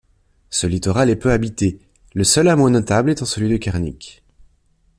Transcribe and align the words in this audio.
Ce 0.49 0.65
littoral 0.65 1.11
est 1.11 1.15
peu 1.15 1.31
habité, 1.31 1.79
le 2.15 2.23
seul 2.23 2.47
hameau 2.47 2.71
notable 2.71 3.11
étant 3.11 3.25
celui 3.25 3.49
de 3.51 3.57
Kernic. 3.57 4.23